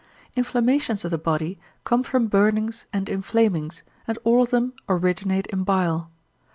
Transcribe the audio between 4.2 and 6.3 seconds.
all of them originate in bile.